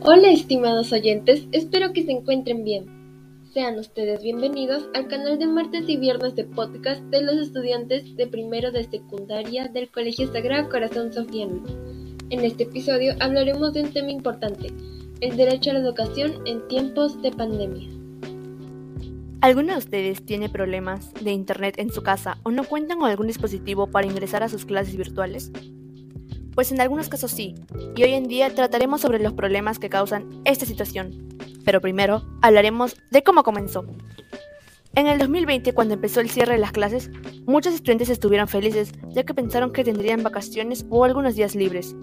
Hola 0.00 0.30
estimados 0.30 0.92
oyentes, 0.92 1.48
espero 1.50 1.92
que 1.92 2.04
se 2.04 2.12
encuentren 2.12 2.62
bien. 2.64 2.86
Sean 3.52 3.76
ustedes 3.80 4.22
bienvenidos 4.22 4.88
al 4.94 5.08
canal 5.08 5.40
de 5.40 5.48
martes 5.48 5.88
y 5.88 5.96
viernes 5.96 6.36
de 6.36 6.44
podcast 6.44 7.02
de 7.06 7.20
los 7.22 7.36
estudiantes 7.36 8.16
de 8.16 8.28
primero 8.28 8.70
de 8.70 8.84
secundaria 8.84 9.66
del 9.66 9.90
Colegio 9.90 10.32
Sagrado 10.32 10.68
Corazón 10.68 11.12
Sofiano. 11.12 11.64
En 12.30 12.44
este 12.44 12.62
episodio 12.62 13.14
hablaremos 13.18 13.74
de 13.74 13.82
un 13.82 13.92
tema 13.92 14.12
importante, 14.12 14.68
el 15.20 15.36
derecho 15.36 15.70
a 15.70 15.74
la 15.74 15.80
educación 15.80 16.46
en 16.46 16.66
tiempos 16.68 17.20
de 17.20 17.32
pandemia. 17.32 17.88
¿Alguno 19.40 19.72
de 19.72 19.78
ustedes 19.78 20.24
tiene 20.24 20.48
problemas 20.48 21.12
de 21.14 21.32
internet 21.32 21.74
en 21.78 21.90
su 21.90 22.02
casa 22.02 22.38
o 22.44 22.52
no 22.52 22.62
cuentan 22.62 23.00
con 23.00 23.10
algún 23.10 23.26
dispositivo 23.26 23.88
para 23.88 24.06
ingresar 24.06 24.44
a 24.44 24.48
sus 24.48 24.64
clases 24.64 24.96
virtuales? 24.96 25.50
Pues 26.58 26.72
en 26.72 26.80
algunos 26.80 27.08
casos 27.08 27.30
sí, 27.30 27.54
y 27.94 28.02
hoy 28.02 28.14
en 28.14 28.26
día 28.26 28.52
trataremos 28.52 29.00
sobre 29.00 29.20
los 29.20 29.32
problemas 29.32 29.78
que 29.78 29.88
causan 29.88 30.42
esta 30.44 30.66
situación. 30.66 31.28
Pero 31.64 31.80
primero 31.80 32.24
hablaremos 32.42 32.96
de 33.12 33.22
cómo 33.22 33.44
comenzó. 33.44 33.84
En 34.96 35.06
el 35.06 35.20
2020, 35.20 35.72
cuando 35.72 35.94
empezó 35.94 36.18
el 36.18 36.28
cierre 36.28 36.54
de 36.54 36.58
las 36.58 36.72
clases, 36.72 37.12
muchos 37.46 37.74
estudiantes 37.74 38.08
estuvieron 38.08 38.48
felices 38.48 38.90
ya 39.10 39.22
que 39.22 39.34
pensaron 39.34 39.72
que 39.72 39.84
tendrían 39.84 40.24
vacaciones 40.24 40.84
o 40.90 41.04
algunos 41.04 41.36
días 41.36 41.54
libres. 41.54 41.94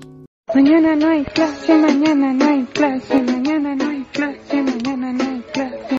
Mañana 0.54 0.96
no 0.96 1.10
hay 1.10 1.26
clase, 1.26 1.76
mañana 1.76 2.32
no 2.32 2.46
hay 2.46 2.64
clase, 2.64 3.22
mañana 3.24 3.76
no 3.76 3.90
hay 3.90 4.04
clase, 4.14 4.64
mañana 4.64 5.12
no 5.12 5.24
hay 5.32 5.42
clase. 5.52 5.98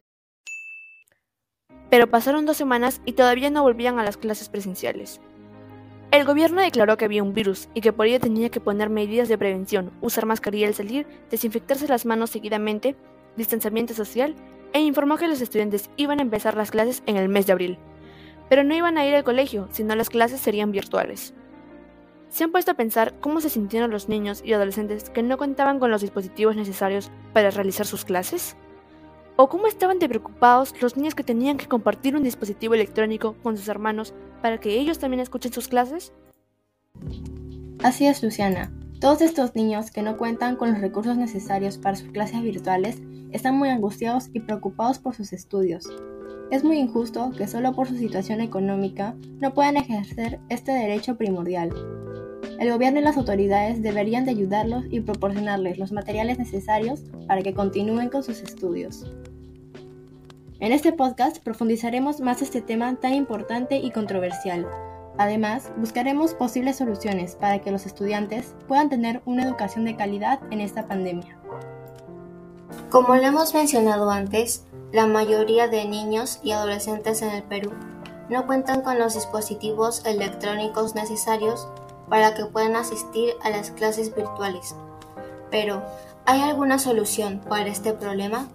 Pero 1.91 2.11
pasaron 2.11 2.47
dos 2.47 2.57
semanas 2.57 3.03
y 3.05 3.13
todavía 3.13 3.51
no 3.51 3.63
volvían 3.63 3.99
a 3.99 4.03
las 4.03 4.17
clases 4.17 4.49
presenciales. 4.49 5.21
El 6.11 6.25
gobierno 6.25 6.61
declaró 6.61 6.97
que 6.97 7.05
había 7.05 7.23
un 7.23 7.35
virus 7.35 7.69
y 7.75 7.81
que 7.81 7.93
por 7.93 8.07
ello 8.07 8.21
tenía 8.21 8.49
que 8.49 8.61
poner 8.61 8.91
medidas 8.91 9.29
de 9.29 9.37
prevención, 9.37 9.91
usar 10.01 10.25
mascarilla 10.25 10.69
al 10.69 10.75
salir, 10.75 11.07
desinfectarse 11.31 11.89
las 11.89 12.07
manos 12.07 12.31
seguidamente, 12.31 12.97
distanciamiento 13.37 13.93
social 13.93 14.35
e 14.73 14.81
informó 14.81 15.17
que 15.17 15.29
los 15.29 15.41
estudiantes 15.41 15.91
iban 15.97 16.21
a 16.21 16.23
empezar 16.23 16.57
las 16.57 16.71
clases 16.71 17.03
en 17.07 17.17
el 17.17 17.29
mes 17.29 17.47
de 17.47 17.53
abril. 17.53 17.79
Pero 18.49 18.63
no 18.63 18.75
iban 18.75 18.99
a 18.99 19.07
ir 19.07 19.15
al 19.15 19.25
colegio, 19.25 19.69
sino 19.73 19.97
las 19.97 20.09
clases 20.09 20.41
serían 20.41 20.71
virtuales. 20.71 21.35
¿Se 22.29 22.45
han 22.45 22.53
puesto 22.53 22.71
a 22.71 22.75
pensar 22.75 23.15
cómo 23.21 23.41
se 23.41 23.51
sintieron 23.51 23.91
los 23.91 24.09
niños 24.09 24.43
y 24.45 24.53
adolescentes 24.53 25.11
que 25.11 25.23
no 25.23 25.39
contaban 25.39 25.79
con 25.79 25.91
los 25.91 26.03
dispositivos 26.03 26.57
necesarios 26.57 27.11
para 27.33 27.51
realizar 27.51 27.87
sus 27.87 28.05
clases? 28.05 28.57
¿O 29.39 29.49
cómo 29.51 29.67
estaban 29.67 29.99
de 29.99 30.09
preocupados 30.09 30.75
los 30.81 30.97
niños 30.97 31.15
que 31.15 31.23
tenían 31.23 31.59
que 31.59 31.69
compartir 31.69 32.17
un 32.17 32.23
dispositivo 32.23 32.73
electrónico 32.73 33.37
con 33.43 33.57
sus 33.57 33.69
hermanos 33.69 34.15
para 34.41 34.59
que 34.59 34.79
ellos 34.79 34.99
también 34.99 35.21
escuchen 35.21 35.53
sus 35.53 35.69
clases? 35.69 36.15
Así 37.83 38.07
es, 38.07 38.23
Luciana. 38.23 38.73
Todos 38.99 39.21
estos 39.21 39.55
niños 39.55 39.91
que 39.91 40.01
no 40.01 40.17
cuentan 40.17 40.57
con 40.57 40.73
los 40.73 40.81
recursos 40.81 41.19
necesarios 41.19 41.77
para 41.77 41.97
sus 41.97 42.09
clases 42.09 42.43
virtuales 42.43 43.03
están 43.31 43.59
muy 43.59 43.69
angustiados 43.69 44.31
y 44.33 44.41
preocupados 44.41 44.99
por 44.99 45.15
sus 45.15 45.35
estudios. 45.35 45.87
Es 46.51 46.65
muy 46.65 46.79
injusto 46.79 47.31
que 47.37 47.47
solo 47.47 47.75
por 47.75 47.89
su 47.89 47.97
situación 47.99 48.41
económica 48.41 49.15
no 49.41 49.53
puedan 49.53 49.77
ejercer 49.77 50.41
este 50.49 50.73
derecho 50.73 51.19
primordial. 51.19 51.75
El 52.59 52.71
gobierno 52.71 53.01
y 53.01 53.03
las 53.03 53.17
autoridades 53.17 53.83
deberían 53.83 54.25
de 54.25 54.31
ayudarlos 54.31 54.85
y 54.91 55.01
proporcionarles 55.01 55.79
los 55.79 55.93
materiales 55.93 56.39
necesarios 56.39 57.03
para 57.27 57.43
que 57.43 57.55
continúen 57.55 58.09
con 58.09 58.23
sus 58.23 58.41
estudios. 58.41 59.05
En 60.59 60.73
este 60.73 60.93
podcast 60.93 61.43
profundizaremos 61.43 62.21
más 62.21 62.41
este 62.41 62.63
tema 62.63 62.97
tan 62.97 63.13
importante 63.13 63.77
y 63.77 63.91
controversial. 63.91 64.67
Además, 65.19 65.71
buscaremos 65.77 66.35
posibles 66.35 66.77
soluciones 66.77 67.37
para 67.37 67.59
que 67.61 67.71
los 67.71 67.85
estudiantes 67.85 68.55
puedan 68.67 68.89
tener 68.89 69.21
una 69.27 69.45
educación 69.45 69.85
de 69.85 69.97
calidad 69.97 70.41
en 70.51 70.61
esta 70.61 70.87
pandemia. 70.87 71.39
Como 72.91 73.15
lo 73.17 73.23
hemos 73.23 73.53
mencionado 73.53 74.11
antes, 74.11 74.65
la 74.93 75.07
mayoría 75.07 75.69
de 75.69 75.85
niños 75.85 76.41
y 76.43 76.53
adolescentes 76.53 77.21
en 77.21 77.31
el 77.31 77.43
Perú 77.43 77.73
no 78.31 78.47
cuentan 78.47 78.81
con 78.81 78.99
los 78.99 79.15
dispositivos 79.15 80.05
electrónicos 80.07 80.95
necesarios 80.95 81.69
para 82.09 82.35
que 82.35 82.47
puedan 82.47 82.77
asistir 82.77 83.35
a 83.43 83.51
las 83.51 83.71
clases 83.71 84.15
virtuales. 84.15 84.75
Pero, 85.51 85.83
¿hay 86.25 86.43
alguna 86.43 86.79
solución 86.79 87.41
para 87.49 87.69
este 87.69 87.93
problema? 87.93 88.49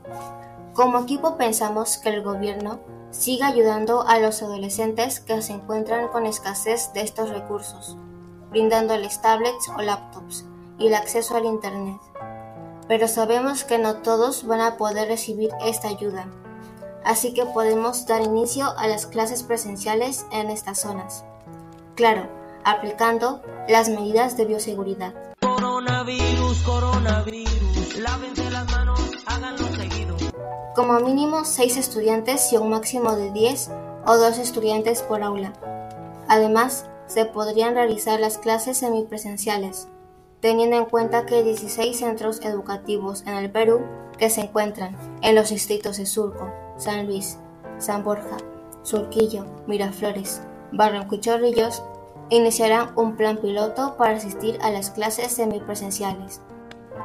Como 0.73 1.00
equipo 1.00 1.38
pensamos 1.38 1.97
que 1.97 2.09
el 2.09 2.22
gobierno 2.22 2.79
siga 3.12 3.47
ayudando 3.47 4.07
a 4.07 4.19
los 4.19 4.41
adolescentes 4.41 5.19
que 5.19 5.41
se 5.41 5.53
encuentran 5.53 6.07
con 6.07 6.25
escasez 6.25 6.94
de 6.94 7.01
estos 7.01 7.29
recursos, 7.29 7.97
brindándoles 8.50 9.22
tablets 9.22 9.69
o 9.78 9.81
laptops 9.81 10.45
y 10.79 10.88
el 10.88 10.95
acceso 10.95 11.35
al 11.35 11.45
Internet. 11.45 12.00
Pero 12.88 13.07
sabemos 13.07 13.63
que 13.63 13.78
no 13.78 13.97
todos 13.97 14.47
van 14.47 14.62
a 14.62 14.78
poder 14.78 15.09
recibir 15.09 15.50
esta 15.66 15.89
ayuda, 15.89 16.28
así 17.03 17.33
que 17.33 17.45
podemos 17.45 18.06
dar 18.06 18.22
inicio 18.22 18.66
a 18.78 18.88
las 18.88 19.06
clases 19.06 19.44
presenciales 19.44 20.25
en 20.31 20.50
estas 20.50 20.79
zonas. 20.79 21.25
Claro, 21.95 22.41
aplicando 22.64 23.42
las 23.68 23.90
medidas 23.90 24.38
de 24.38 24.46
bioseguridad. 24.46 25.14
Coronavirus, 25.42 26.62
coronavirus, 26.64 27.98
lávense 27.98 28.50
las 28.50 28.70
manos, 28.72 29.00
háganlo 29.26 29.68
seguido. 29.68 30.16
Como 30.76 31.00
mínimo 31.00 31.46
6 31.46 31.78
estudiantes 31.78 32.52
y 32.54 32.58
un 32.58 32.70
máximo 32.70 33.16
de 33.16 33.32
10 33.32 33.72
o 34.06 34.18
12 34.18 34.42
estudiantes 34.42 35.02
por 35.02 35.24
aula. 35.24 35.54
Además, 36.28 36.86
se 37.08 37.26
podrían 37.26 37.76
realizar 37.76 38.20
las 38.20 38.38
clases 38.38 38.78
semipresenciales, 38.78 39.90
teniendo 40.40 40.78
en 40.78 40.86
cuenta 40.86 41.26
que 41.26 41.36
hay 41.36 41.44
16 41.44 41.98
centros 41.98 42.40
educativos 42.42 43.24
en 43.28 43.36
el 43.36 43.52
Perú 43.52 43.82
que 44.18 44.30
se 44.30 44.42
encuentran 44.42 44.96
en 45.22 45.36
los 45.36 45.50
distritos 45.50 45.98
de 45.98 46.06
Surco, 46.06 46.52
San 46.78 47.08
Luis, 47.08 47.38
San 47.80 48.04
Borja, 48.04 48.38
Surquillo, 48.84 49.46
Miraflores, 49.68 50.42
Barranco 50.72 51.16
iniciarán 52.31 52.94
un 52.96 53.18
plan 53.18 53.38
piloto 53.38 53.96
para 53.97 54.16
asistir 54.16 54.58
a 54.62 54.72
las 54.72 54.90
clases 54.90 55.34
semipresenciales, 55.34 56.42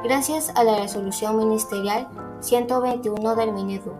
gracias 0.03 0.51
a 0.55 0.63
la 0.63 0.79
resolución 0.79 1.37
ministerial 1.37 2.07
121 2.39 3.35
del 3.35 3.51
Minedu, 3.51 3.93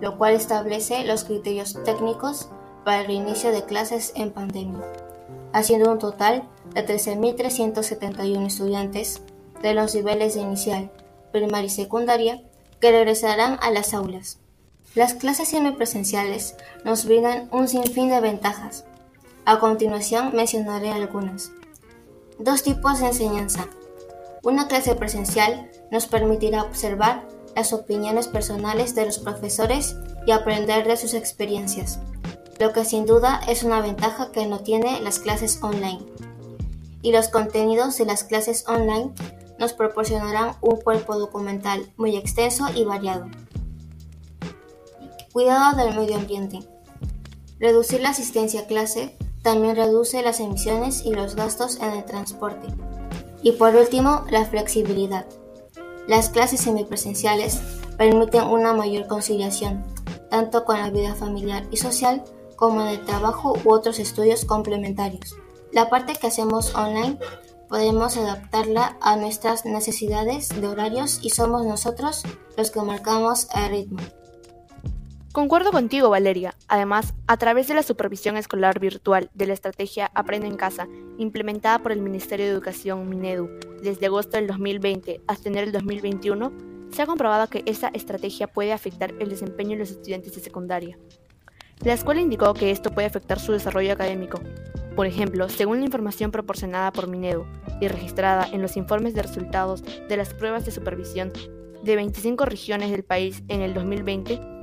lo 0.00 0.16
cual 0.16 0.34
establece 0.34 1.04
los 1.04 1.24
criterios 1.24 1.78
técnicos 1.84 2.48
para 2.84 3.02
el 3.02 3.08
reinicio 3.08 3.52
de 3.52 3.64
clases 3.64 4.12
en 4.16 4.30
pandemia, 4.30 4.80
haciendo 5.52 5.92
un 5.92 5.98
total 5.98 6.48
de 6.74 6.86
13.371 6.86 8.46
estudiantes 8.46 9.22
de 9.62 9.74
los 9.74 9.94
niveles 9.94 10.34
de 10.34 10.40
inicial, 10.40 10.90
primaria 11.30 11.66
y 11.66 11.70
secundaria 11.70 12.42
que 12.80 12.90
regresarán 12.90 13.58
a 13.60 13.70
las 13.70 13.92
aulas. 13.92 14.38
Las 14.94 15.12
clases 15.12 15.48
semipresenciales 15.48 16.56
nos 16.84 17.04
brindan 17.04 17.50
un 17.52 17.68
sinfín 17.68 18.08
de 18.08 18.20
ventajas, 18.20 18.86
a 19.44 19.58
continuación 19.58 20.34
mencionaré 20.34 20.90
algunas. 20.90 21.52
Dos 22.38 22.62
tipos 22.62 23.00
de 23.00 23.08
enseñanza. 23.08 23.66
Una 24.42 24.68
clase 24.68 24.94
presencial 24.94 25.70
nos 25.90 26.06
permitirá 26.06 26.62
observar 26.62 27.26
las 27.56 27.72
opiniones 27.72 28.28
personales 28.28 28.94
de 28.94 29.06
los 29.06 29.18
profesores 29.18 29.96
y 30.26 30.30
aprender 30.30 30.86
de 30.86 30.96
sus 30.96 31.14
experiencias, 31.14 31.98
lo 32.58 32.72
que 32.72 32.84
sin 32.84 33.06
duda 33.06 33.40
es 33.48 33.62
una 33.62 33.80
ventaja 33.80 34.32
que 34.32 34.46
no 34.46 34.60
tiene 34.60 35.00
las 35.00 35.18
clases 35.18 35.62
online. 35.62 36.04
Y 37.02 37.12
los 37.12 37.28
contenidos 37.28 37.96
de 37.96 38.04
las 38.04 38.24
clases 38.24 38.66
online 38.68 39.12
nos 39.58 39.72
proporcionarán 39.72 40.54
un 40.60 40.76
cuerpo 40.76 41.18
documental 41.18 41.90
muy 41.96 42.16
extenso 42.16 42.66
y 42.74 42.84
variado. 42.84 43.26
Cuidado 45.32 45.76
del 45.76 45.96
medio 45.96 46.16
ambiente. 46.16 46.60
Reducir 47.58 48.00
la 48.00 48.10
asistencia 48.10 48.62
a 48.62 48.66
clase 48.66 49.16
también 49.42 49.76
reduce 49.76 50.22
las 50.22 50.40
emisiones 50.40 51.04
y 51.04 51.12
los 51.12 51.36
gastos 51.36 51.78
en 51.80 51.92
el 51.92 52.04
transporte. 52.04 52.68
Y 53.42 53.52
por 53.52 53.74
último, 53.74 54.24
la 54.30 54.44
flexibilidad. 54.44 55.26
Las 56.06 56.28
clases 56.28 56.60
semipresenciales 56.60 57.60
permiten 57.96 58.44
una 58.44 58.72
mayor 58.72 59.06
conciliación, 59.06 59.84
tanto 60.30 60.64
con 60.64 60.78
la 60.78 60.90
vida 60.90 61.14
familiar 61.14 61.64
y 61.70 61.76
social 61.76 62.22
como 62.56 62.86
en 62.86 63.04
trabajo 63.04 63.54
u 63.64 63.72
otros 63.72 63.98
estudios 63.98 64.44
complementarios. 64.44 65.36
La 65.72 65.88
parte 65.88 66.14
que 66.14 66.26
hacemos 66.26 66.74
online 66.74 67.18
podemos 67.68 68.16
adaptarla 68.16 68.98
a 69.00 69.16
nuestras 69.16 69.64
necesidades 69.64 70.48
de 70.60 70.66
horarios 70.66 71.20
y 71.22 71.30
somos 71.30 71.64
nosotros 71.64 72.22
los 72.56 72.70
que 72.70 72.82
marcamos 72.82 73.46
el 73.54 73.70
ritmo. 73.70 74.00
Concuerdo 75.32 75.70
contigo, 75.70 76.10
Valeria. 76.10 76.56
Además, 76.66 77.14
a 77.28 77.36
través 77.36 77.68
de 77.68 77.74
la 77.74 77.84
supervisión 77.84 78.36
escolar 78.36 78.80
virtual 78.80 79.30
de 79.32 79.46
la 79.46 79.52
estrategia 79.52 80.10
Aprende 80.12 80.48
en 80.48 80.56
Casa, 80.56 80.88
implementada 81.18 81.78
por 81.78 81.92
el 81.92 82.02
Ministerio 82.02 82.46
de 82.46 82.52
Educación 82.52 83.08
Minedu 83.08 83.48
desde 83.80 84.06
agosto 84.06 84.36
del 84.36 84.48
2020 84.48 85.20
hasta 85.28 85.48
enero 85.48 85.66
del 85.66 85.74
2021, 85.74 86.52
se 86.90 87.02
ha 87.02 87.06
comprobado 87.06 87.46
que 87.46 87.62
esta 87.66 87.92
estrategia 87.94 88.48
puede 88.48 88.72
afectar 88.72 89.14
el 89.20 89.28
desempeño 89.28 89.70
de 89.70 89.78
los 89.78 89.92
estudiantes 89.92 90.34
de 90.34 90.40
secundaria. 90.40 90.98
La 91.84 91.92
escuela 91.92 92.20
indicó 92.20 92.52
que 92.52 92.72
esto 92.72 92.90
puede 92.90 93.06
afectar 93.06 93.38
su 93.38 93.52
desarrollo 93.52 93.92
académico. 93.92 94.40
Por 94.96 95.06
ejemplo, 95.06 95.48
según 95.48 95.78
la 95.78 95.86
información 95.86 96.32
proporcionada 96.32 96.92
por 96.92 97.06
Minedu 97.06 97.46
y 97.80 97.86
registrada 97.86 98.48
en 98.52 98.62
los 98.62 98.76
informes 98.76 99.14
de 99.14 99.22
resultados 99.22 99.84
de 100.08 100.16
las 100.16 100.34
pruebas 100.34 100.64
de 100.66 100.72
supervisión 100.72 101.32
de 101.84 101.94
25 101.94 102.44
regiones 102.46 102.90
del 102.90 103.04
país 103.04 103.44
en 103.46 103.62
el 103.62 103.74
2020, 103.74 104.59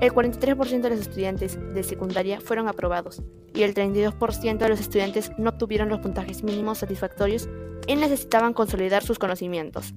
el 0.00 0.12
43% 0.12 0.80
de 0.80 0.90
los 0.90 1.00
estudiantes 1.00 1.58
de 1.74 1.82
secundaria 1.82 2.40
fueron 2.40 2.68
aprobados 2.68 3.22
y 3.54 3.62
el 3.62 3.74
32% 3.74 4.58
de 4.58 4.68
los 4.68 4.80
estudiantes 4.80 5.30
no 5.36 5.50
obtuvieron 5.50 5.90
los 5.90 6.00
puntajes 6.00 6.42
mínimos 6.42 6.78
satisfactorios 6.78 7.48
y 7.86 7.96
necesitaban 7.96 8.54
consolidar 8.54 9.02
sus 9.02 9.18
conocimientos. 9.18 9.92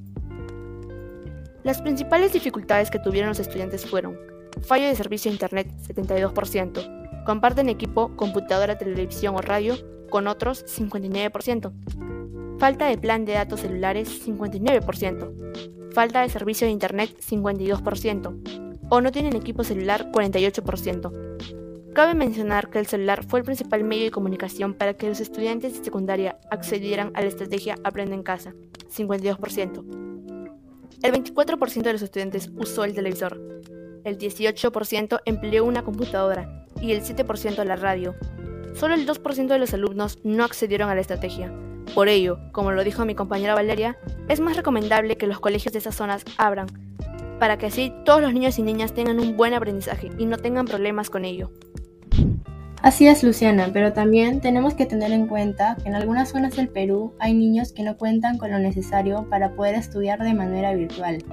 Las 1.64 1.82
principales 1.82 2.34
dificultades 2.34 2.92
que 2.92 3.00
tuvieron 3.00 3.30
los 3.30 3.40
estudiantes 3.40 3.86
fueron 3.86 4.18
fallo 4.62 4.88
de 4.88 4.96
servicio 4.96 5.32
a 5.32 5.34
Internet 5.34 5.72
72%, 5.88 7.24
comparten 7.26 7.70
equipo, 7.70 8.16
computadora, 8.18 8.78
televisión 8.78 9.36
o 9.36 9.42
radio 9.42 9.78
con 10.10 10.28
otros 10.28 10.66
59%, 10.66 12.60
falta 12.60 12.88
de 12.88 12.98
plan 12.98 13.24
de 13.24 13.34
datos 13.34 13.62
celulares 13.62 14.28
59%, 14.28 15.94
falta 15.94 16.22
de 16.22 16.30
servicio 16.30 16.68
de 16.68 16.74
Internet 16.74 17.16
52% 17.26 18.63
o 18.94 19.02
no 19.02 19.12
tienen 19.12 19.36
equipo 19.36 19.64
celular 19.64 20.12
48%. 20.12 21.94
Cabe 21.96 22.14
mencionar 22.14 22.70
que 22.70 22.78
el 22.78 22.86
celular 22.86 23.26
fue 23.28 23.40
el 23.40 23.46
principal 23.46 23.84
medio 23.84 24.04
de 24.04 24.12
comunicación 24.12 24.76
para 24.76 24.94
que 24.94 25.10
los 25.10 25.20
estudiantes 25.20 25.76
de 25.76 25.84
secundaria 25.84 26.38
accedieran 26.52 27.10
a 27.16 27.22
la 27.22 27.28
estrategia 27.28 27.76
Aprende 27.84 28.14
en 28.14 28.22
casa, 28.22 28.54
52%. 28.96 29.84
El 31.02 31.12
24% 31.12 31.82
de 31.82 31.94
los 31.94 32.04
estudiantes 32.04 32.52
usó 32.56 32.84
el 32.84 32.94
televisor, 32.94 33.42
el 34.04 34.20
18% 34.20 35.22
empleó 35.26 35.66
una 35.66 35.84
computadora 35.84 36.68
y 36.80 36.92
el 36.92 37.02
7% 37.02 37.64
la 37.64 37.76
radio. 37.76 38.14
Solo 38.76 38.94
el 38.94 39.08
2% 39.08 39.48
de 39.48 39.58
los 39.58 39.74
alumnos 39.74 40.20
no 40.24 40.44
accedieron 40.44 40.92
a 40.92 40.96
la 40.96 41.02
estrategia. 41.02 41.52
Por 41.96 42.10
ello, 42.10 42.38
como 42.52 42.72
lo 42.72 42.84
dijo 42.84 43.06
mi 43.06 43.16
compañera 43.16 43.56
Valeria, 43.56 43.98
es 44.30 44.40
más 44.40 44.56
recomendable 44.56 45.18
que 45.18 45.26
los 45.26 45.40
colegios 45.40 45.74
de 45.74 45.80
esas 45.80 45.96
zonas 45.96 46.26
abran, 46.38 46.68
para 47.40 47.58
que 47.58 47.68
así 47.68 47.94
todos 48.06 48.22
los 48.22 48.34
niños 48.34 48.58
y 48.60 48.64
niñas 48.64 48.94
tengan 48.94 49.20
un 49.20 49.36
buen 49.38 49.54
aprendizaje 49.54 50.10
y 50.18 50.26
no 50.26 50.38
tengan 50.38 50.66
problemas 50.66 51.10
con 51.10 51.26
ello. 51.26 51.52
Así 52.84 53.08
es, 53.08 53.24
Luciana, 53.24 53.70
pero 53.72 53.94
también 53.94 54.42
tenemos 54.42 54.74
que 54.74 54.86
tener 54.86 55.14
en 55.14 55.28
cuenta 55.28 55.78
que 55.82 55.88
en 55.88 55.96
algunas 55.96 56.32
zonas 56.32 56.58
del 56.58 56.68
Perú 56.68 57.14
hay 57.18 57.34
niños 57.34 57.72
que 57.72 57.82
no 57.82 57.98
cuentan 57.98 58.38
con 58.38 58.52
lo 58.52 58.60
necesario 58.60 59.30
para 59.30 59.56
poder 59.56 59.76
estudiar 59.76 60.20
de 60.20 60.34
manera 60.34 60.74
virtual. 60.74 61.24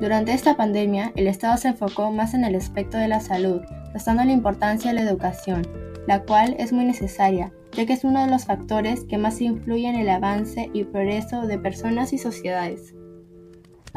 Durante 0.00 0.32
esta 0.32 0.56
pandemia, 0.56 1.12
el 1.14 1.26
Estado 1.26 1.58
se 1.58 1.68
enfocó 1.68 2.10
más 2.10 2.32
en 2.32 2.44
el 2.44 2.54
aspecto 2.54 2.96
de 2.96 3.08
la 3.08 3.20
salud, 3.20 3.60
restando 3.92 4.24
la 4.24 4.32
importancia 4.32 4.90
a 4.90 4.94
la 4.94 5.02
educación, 5.02 5.68
la 6.06 6.22
cual 6.22 6.56
es 6.58 6.72
muy 6.72 6.86
necesaria, 6.86 7.52
ya 7.72 7.84
que 7.84 7.92
es 7.92 8.04
uno 8.04 8.24
de 8.24 8.30
los 8.30 8.46
factores 8.46 9.04
que 9.04 9.18
más 9.18 9.42
influyen 9.42 9.94
en 9.94 10.00
el 10.00 10.08
avance 10.08 10.70
y 10.72 10.84
progreso 10.84 11.46
de 11.46 11.58
personas 11.58 12.14
y 12.14 12.18
sociedades. 12.18 12.94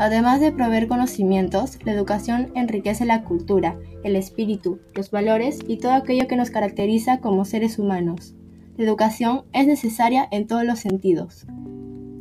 Además 0.01 0.41
de 0.41 0.51
proveer 0.51 0.87
conocimientos, 0.87 1.77
la 1.85 1.91
educación 1.91 2.51
enriquece 2.55 3.05
la 3.05 3.23
cultura, 3.23 3.77
el 4.03 4.15
espíritu, 4.15 4.79
los 4.95 5.11
valores 5.11 5.59
y 5.67 5.77
todo 5.77 5.91
aquello 5.91 6.27
que 6.27 6.35
nos 6.35 6.49
caracteriza 6.49 7.19
como 7.19 7.45
seres 7.45 7.77
humanos. 7.77 8.33
La 8.77 8.85
educación 8.85 9.43
es 9.53 9.67
necesaria 9.67 10.27
en 10.31 10.47
todos 10.47 10.65
los 10.65 10.79
sentidos. 10.79 11.45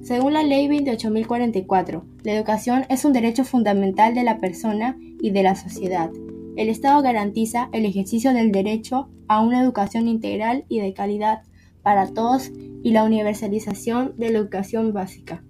Según 0.03 0.35
la 0.35 0.43
Ley 0.43 0.69
28.044, 0.69 2.03
la 2.23 2.33
educación 2.35 2.85
es 2.91 3.07
un 3.07 3.15
derecho 3.15 3.45
fundamental 3.45 4.15
de 4.15 4.25
la 4.25 4.41
persona 4.41 4.99
y 5.19 5.31
de 5.31 5.43
la 5.43 5.55
sociedad. 5.55 6.11
El 6.59 6.69
Estado 6.69 7.01
garantiza 7.01 7.71
el 7.73 7.87
ejercicio 7.87 8.35
del 8.35 8.53
derecho 8.53 9.09
a 9.27 9.41
una 9.41 9.63
educación 9.63 10.07
integral 10.07 10.67
y 10.69 10.81
de 10.81 10.93
calidad 10.93 11.45
para 11.83 12.09
todos 12.09 12.51
y 12.83 12.91
la 12.91 13.05
universalización 13.05 14.13
de 14.19 14.33
la 14.33 14.39
educación 14.39 14.93
básica. 14.93 15.43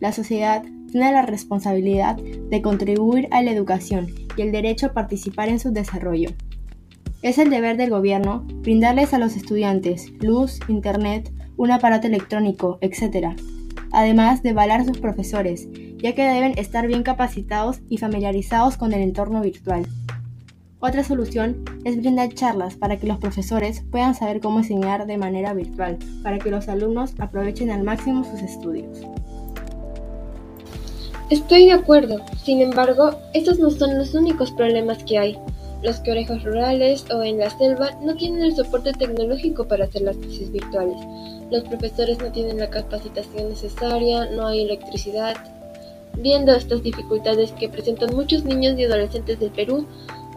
La 0.00 0.12
sociedad 0.12 0.62
tiene 0.90 1.12
la 1.12 1.22
responsabilidad 1.22 2.16
de 2.16 2.62
contribuir 2.62 3.28
a 3.30 3.42
la 3.42 3.50
educación 3.50 4.08
y 4.36 4.42
el 4.42 4.52
derecho 4.52 4.86
a 4.86 4.92
participar 4.92 5.48
en 5.48 5.58
su 5.58 5.72
desarrollo. 5.72 6.30
Es 7.20 7.38
el 7.38 7.50
deber 7.50 7.76
del 7.76 7.90
gobierno 7.90 8.46
brindarles 8.62 9.12
a 9.12 9.18
los 9.18 9.34
estudiantes 9.36 10.12
luz, 10.20 10.60
internet, 10.68 11.32
un 11.56 11.72
aparato 11.72 12.06
electrónico, 12.06 12.78
etc. 12.80 13.36
Además 13.90 14.44
de 14.44 14.52
valar 14.52 14.84
sus 14.84 14.98
profesores, 14.98 15.68
ya 15.96 16.14
que 16.14 16.22
deben 16.22 16.56
estar 16.56 16.86
bien 16.86 17.02
capacitados 17.02 17.80
y 17.88 17.98
familiarizados 17.98 18.76
con 18.76 18.92
el 18.92 19.02
entorno 19.02 19.40
virtual. 19.40 19.84
Otra 20.78 21.02
solución 21.02 21.64
es 21.84 21.96
brindar 21.96 22.32
charlas 22.34 22.76
para 22.76 22.98
que 22.98 23.08
los 23.08 23.18
profesores 23.18 23.82
puedan 23.90 24.14
saber 24.14 24.40
cómo 24.40 24.60
enseñar 24.60 25.06
de 25.06 25.18
manera 25.18 25.52
virtual, 25.54 25.98
para 26.22 26.38
que 26.38 26.52
los 26.52 26.68
alumnos 26.68 27.14
aprovechen 27.18 27.70
al 27.70 27.82
máximo 27.82 28.22
sus 28.22 28.42
estudios. 28.42 29.04
Estoy 31.30 31.66
de 31.66 31.72
acuerdo, 31.72 32.22
sin 32.42 32.62
embargo, 32.62 33.10
estos 33.34 33.58
no 33.58 33.70
son 33.70 33.98
los 33.98 34.14
únicos 34.14 34.50
problemas 34.50 35.04
que 35.04 35.18
hay. 35.18 35.38
Los 35.82 36.00
colegios 36.00 36.42
rurales 36.42 37.04
o 37.10 37.22
en 37.22 37.38
la 37.38 37.50
selva 37.50 37.90
no 38.00 38.16
tienen 38.16 38.42
el 38.42 38.56
soporte 38.56 38.94
tecnológico 38.94 39.68
para 39.68 39.84
hacer 39.84 40.02
las 40.02 40.16
clases 40.16 40.50
virtuales. 40.50 40.96
Los 41.50 41.64
profesores 41.64 42.18
no 42.18 42.32
tienen 42.32 42.56
la 42.56 42.70
capacitación 42.70 43.50
necesaria, 43.50 44.30
no 44.30 44.46
hay 44.46 44.62
electricidad. 44.62 45.36
Viendo 46.14 46.52
estas 46.52 46.82
dificultades 46.82 47.52
que 47.52 47.68
presentan 47.68 48.16
muchos 48.16 48.46
niños 48.46 48.78
y 48.78 48.84
adolescentes 48.84 49.38
del 49.38 49.50
Perú, 49.50 49.86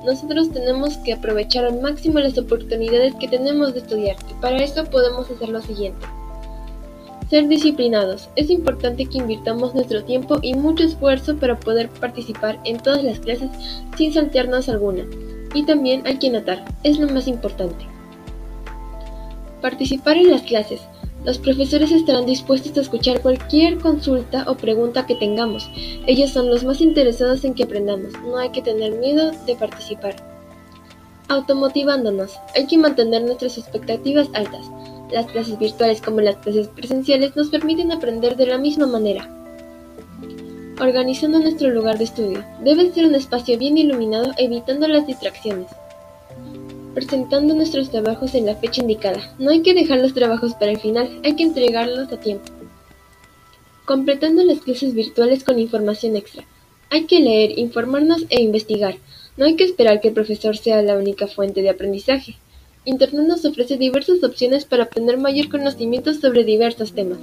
nosotros 0.06 0.52
tenemos 0.52 0.98
que 0.98 1.14
aprovechar 1.14 1.64
al 1.64 1.82
máximo 1.82 2.20
las 2.20 2.38
oportunidades 2.38 3.16
que 3.16 3.30
tenemos 3.30 3.74
de 3.74 3.80
estudiar 3.80 4.18
y 4.30 4.42
para 4.42 4.62
eso 4.62 4.84
podemos 4.84 5.32
hacer 5.32 5.48
lo 5.48 5.62
siguiente. 5.62 6.06
Ser 7.32 7.48
disciplinados. 7.48 8.28
Es 8.36 8.50
importante 8.50 9.06
que 9.06 9.20
invirtamos 9.20 9.74
nuestro 9.74 10.04
tiempo 10.04 10.40
y 10.42 10.54
mucho 10.54 10.84
esfuerzo 10.84 11.38
para 11.38 11.58
poder 11.58 11.88
participar 11.88 12.60
en 12.66 12.78
todas 12.78 13.06
las 13.06 13.22
clases 13.22 13.50
sin 13.96 14.14
saltearnos 14.14 14.68
alguna. 14.68 15.06
Y 15.54 15.64
también 15.64 16.06
hay 16.06 16.18
que 16.18 16.30
notar, 16.30 16.66
es 16.84 17.00
lo 17.00 17.08
más 17.08 17.30
importante. 17.30 17.86
Participar 19.62 20.18
en 20.18 20.30
las 20.30 20.42
clases. 20.42 20.82
Los 21.24 21.38
profesores 21.38 21.94
estarán 21.94 22.26
dispuestos 22.26 22.78
a 22.78 22.82
escuchar 22.82 23.22
cualquier 23.22 23.78
consulta 23.78 24.44
o 24.50 24.58
pregunta 24.58 25.06
que 25.06 25.16
tengamos. 25.16 25.72
Ellos 26.08 26.32
son 26.32 26.50
los 26.50 26.66
más 26.66 26.82
interesados 26.82 27.46
en 27.46 27.54
que 27.54 27.64
aprendamos. 27.64 28.12
No 28.26 28.40
hay 28.40 28.50
que 28.50 28.62
tener 28.62 28.92
miedo 28.96 29.32
de 29.46 29.56
participar. 29.56 30.18
Automotivándonos. 31.30 32.34
Hay 32.58 32.68
que 32.68 32.78
mantener 32.78 33.24
nuestras 33.24 33.58
expectativas 33.58 34.28
altas. 34.34 34.70
Las 35.12 35.26
clases 35.26 35.60
virtuales 35.60 36.02
como 36.02 36.22
las 36.22 36.38
clases 36.38 36.70
presenciales 36.70 37.36
nos 37.36 37.50
permiten 37.50 37.92
aprender 37.92 38.38
de 38.38 38.46
la 38.46 38.58
misma 38.58 38.88
manera. 38.88 39.30
Organizando 40.80 41.40
nuestro 41.40 41.70
lugar 41.70 41.98
de 41.98 42.06
estudio. 42.06 42.46
Debe 42.64 42.92
ser 42.92 43.06
un 43.06 43.16
espacio 43.16 43.58
bien 43.58 43.78
iluminado 43.78 44.32
evitando 44.38 44.88
las 44.88 45.06
distracciones. 45.06 45.68
Presentando 46.94 47.54
nuestros 47.54 47.92
trabajos 47.92 48.36
en 48.36 48.46
la 48.46 48.56
fecha 48.56 48.82
indicada. 48.82 49.36
No 49.38 49.52
hay 49.52 49.62
que 49.62 49.74
dejar 49.74 50.00
los 50.00 50.14
trabajos 50.14 50.54
para 50.54 50.72
el 50.72 50.80
final, 50.80 51.20
hay 51.24 51.36
que 51.36 51.44
entregarlos 51.44 52.12
a 52.12 52.20
tiempo. 52.20 52.46
Completando 53.86 54.44
las 54.44 54.62
clases 54.62 54.94
virtuales 54.94 55.44
con 55.44 55.60
información 55.60 56.16
extra. 56.16 56.46
Hay 56.90 57.06
que 57.06 57.20
leer, 57.20 57.60
informarnos 57.60 58.26
e 58.30 58.42
investigar. 58.42 58.96
No 59.36 59.46
hay 59.46 59.56
que 59.56 59.66
esperar 59.66 60.00
que 60.00 60.10
el 60.10 60.14
profesor 60.14 60.58
sea 60.58 60.82
la 60.82 60.98
única 60.98 61.28
fuente 61.28 61.62
de 61.62 61.70
aprendizaje. 61.70 62.38
Internet 62.84 63.28
nos 63.28 63.46
ofrece 63.46 63.78
diversas 63.78 64.24
opciones 64.24 64.66
para 64.66 64.84
obtener 64.84 65.20
mayor 65.20 65.50
conocimiento 65.50 66.16
sobre 66.16 66.44
diversos 66.44 66.94
temas. 66.94 67.20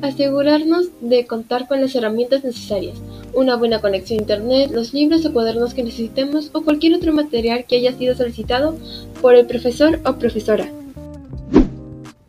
Asegurarnos 0.00 0.88
de 1.00 1.26
contar 1.26 1.68
con 1.68 1.80
las 1.80 1.94
herramientas 1.94 2.42
necesarias, 2.42 2.98
una 3.34 3.54
buena 3.54 3.80
conexión 3.80 4.18
a 4.18 4.22
Internet, 4.22 4.72
los 4.72 4.92
libros 4.94 5.24
o 5.24 5.32
cuadernos 5.32 5.74
que 5.74 5.84
necesitemos 5.84 6.50
o 6.52 6.62
cualquier 6.62 6.94
otro 6.94 7.12
material 7.12 7.66
que 7.66 7.76
haya 7.76 7.96
sido 7.96 8.16
solicitado 8.16 8.76
por 9.20 9.36
el 9.36 9.46
profesor 9.46 10.00
o 10.04 10.14
profesora. 10.14 10.68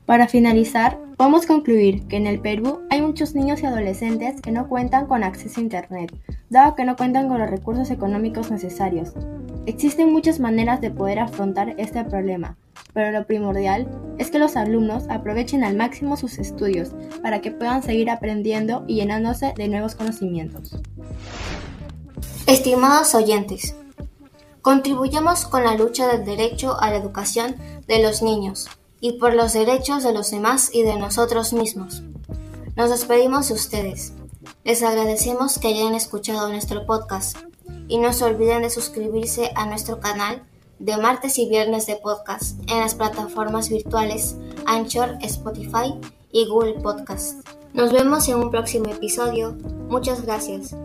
Para 0.06 0.28
finalizar, 0.28 1.00
podemos 1.16 1.46
concluir 1.46 2.06
que 2.08 2.18
en 2.18 2.28
el 2.28 2.42
Perú 2.42 2.82
hay 2.90 3.02
muchos 3.02 3.36
niños 3.36 3.62
y 3.62 3.68
adolescentes 3.68 4.42
que 4.42 4.52
no 4.52 4.68
cuentan 4.68 5.08
con 5.08 5.24
acceso 5.24 5.62
a 5.62 5.64
Internet, 5.64 6.14
dado 6.50 6.76
que 6.76 6.84
no 6.84 6.98
cuentan 6.98 7.30
con 7.30 7.40
los 7.40 7.50
recursos 7.50 7.90
económicos 7.90 8.52
necesarios. 8.52 9.14
Existen 9.66 10.12
muchas 10.12 10.42
maneras 10.42 10.82
de 10.82 10.92
poder 10.92 11.20
afrontar 11.20 11.76
este 11.78 12.04
problema, 12.04 12.58
pero 12.92 13.18
lo 13.18 13.26
primordial 13.26 13.88
es 14.18 14.30
que 14.30 14.40
los 14.40 14.58
alumnos 14.58 15.06
aprovechen 15.10 15.64
al 15.64 15.78
máximo 15.78 16.18
sus 16.18 16.38
estudios 16.38 16.92
para 17.22 17.40
que 17.40 17.52
puedan 17.52 17.82
seguir 17.82 18.10
aprendiendo 18.10 18.84
y 18.88 18.96
llenándose 18.96 19.54
de 19.56 19.70
nuevos 19.70 19.96
conocimientos. 19.96 20.76
Estimados 22.46 23.16
oyentes, 23.16 23.74
contribuyamos 24.62 25.46
con 25.46 25.64
la 25.64 25.76
lucha 25.76 26.08
del 26.08 26.26
derecho 26.26 26.78
a 26.78 26.90
la 26.90 26.98
educación 26.98 27.56
de 27.88 28.04
los 28.04 28.22
niños 28.22 28.68
y 29.04 29.20
por 29.20 29.34
los 29.34 29.52
derechos 29.52 30.02
de 30.02 30.14
los 30.14 30.32
demás 30.32 30.70
y 30.74 30.84
de 30.84 30.96
nosotros 30.96 31.52
mismos. 31.52 32.04
Nos 32.78 32.90
despedimos 32.90 33.50
de 33.50 33.56
ustedes. 33.56 34.14
Les 34.64 34.82
agradecemos 34.82 35.60
que 35.60 35.68
hayan 35.68 35.94
escuchado 35.94 36.48
nuestro 36.48 36.86
podcast 36.86 37.38
y 37.90 37.98
no 37.98 38.14
se 38.14 38.24
olviden 38.24 38.62
de 38.62 38.70
suscribirse 38.70 39.52
a 39.56 39.66
nuestro 39.66 40.00
canal 40.00 40.44
de 40.80 40.96
martes 40.96 41.38
y 41.38 41.50
viernes 41.50 41.86
de 41.86 41.98
podcast 41.98 42.58
en 42.72 42.80
las 42.80 42.96
plataformas 42.96 43.68
virtuales 43.68 44.38
Anchor, 44.66 45.18
Spotify 45.20 46.00
y 46.32 46.48
Google 46.48 46.76
Podcast. 46.76 47.46
Nos 47.74 47.92
vemos 47.92 48.30
en 48.30 48.36
un 48.36 48.52
próximo 48.52 48.90
episodio. 48.90 49.58
Muchas 49.90 50.22
gracias. 50.22 50.78